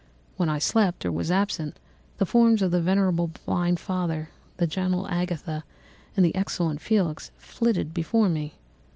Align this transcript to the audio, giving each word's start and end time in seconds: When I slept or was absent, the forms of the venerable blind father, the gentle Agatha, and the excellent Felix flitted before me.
When 0.35 0.49
I 0.49 0.57
slept 0.57 1.05
or 1.05 1.11
was 1.11 1.29
absent, 1.29 1.77
the 2.17 2.25
forms 2.25 2.63
of 2.63 2.71
the 2.71 2.81
venerable 2.81 3.29
blind 3.45 3.79
father, 3.79 4.29
the 4.57 4.65
gentle 4.65 5.07
Agatha, 5.07 5.63
and 6.17 6.25
the 6.25 6.33
excellent 6.33 6.81
Felix 6.81 7.29
flitted 7.37 7.93
before 7.93 8.27
me. 8.27 8.55